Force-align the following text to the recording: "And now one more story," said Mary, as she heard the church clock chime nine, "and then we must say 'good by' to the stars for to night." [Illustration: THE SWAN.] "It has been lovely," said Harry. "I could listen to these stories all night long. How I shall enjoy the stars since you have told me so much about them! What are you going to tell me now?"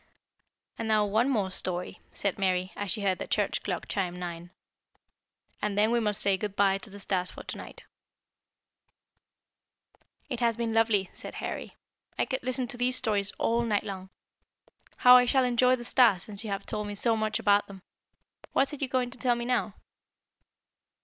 "And 0.79 0.87
now 0.87 1.05
one 1.05 1.29
more 1.29 1.51
story," 1.51 1.99
said 2.11 2.39
Mary, 2.39 2.71
as 2.75 2.89
she 2.89 3.01
heard 3.03 3.19
the 3.19 3.27
church 3.27 3.61
clock 3.61 3.87
chime 3.87 4.17
nine, 4.17 4.49
"and 5.61 5.77
then 5.77 5.91
we 5.91 5.99
must 5.99 6.19
say 6.21 6.37
'good 6.37 6.55
by' 6.55 6.79
to 6.79 6.89
the 6.89 6.99
stars 6.99 7.29
for 7.29 7.43
to 7.43 7.55
night." 7.57 7.83
[Illustration: 9.91 9.91
THE 9.91 9.97
SWAN.] 10.27 10.33
"It 10.33 10.39
has 10.39 10.57
been 10.57 10.73
lovely," 10.73 11.09
said 11.13 11.35
Harry. 11.35 11.75
"I 12.17 12.25
could 12.25 12.41
listen 12.41 12.67
to 12.69 12.77
these 12.77 12.95
stories 12.95 13.31
all 13.37 13.61
night 13.61 13.83
long. 13.83 14.09
How 14.97 15.17
I 15.17 15.25
shall 15.25 15.43
enjoy 15.43 15.75
the 15.75 15.85
stars 15.85 16.23
since 16.23 16.43
you 16.43 16.49
have 16.49 16.65
told 16.65 16.87
me 16.87 16.95
so 16.95 17.15
much 17.15 17.37
about 17.37 17.67
them! 17.67 17.83
What 18.53 18.73
are 18.73 18.77
you 18.77 18.87
going 18.87 19.11
to 19.11 19.19
tell 19.19 19.35
me 19.35 19.45
now?" 19.45 19.75